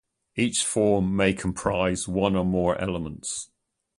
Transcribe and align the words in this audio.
Each 0.35 0.65
form 0.65 1.15
may 1.15 1.31
comprise 1.31 2.07
one 2.07 2.35
or 2.35 2.43
more 2.43 2.75
elements. 2.81 3.51